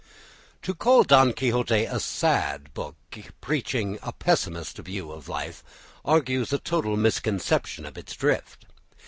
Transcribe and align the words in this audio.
To 0.63 0.73
call 0.73 1.03
"Don 1.03 1.31
Quixote" 1.31 1.85
a 1.85 1.99
sad 1.99 2.73
book, 2.73 2.95
preaching 3.39 3.99
a 4.01 4.11
pessimist 4.11 4.77
view 4.79 5.11
of 5.11 5.29
life, 5.29 5.63
argues 6.03 6.51
a 6.51 6.57
total 6.57 6.97
misconception 6.97 7.85
of 7.85 7.99
its 7.99 8.15
drift. 8.15 8.65